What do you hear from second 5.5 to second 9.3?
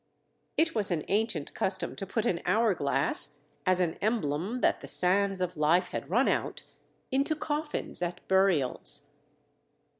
life had run out, into coffins at burials.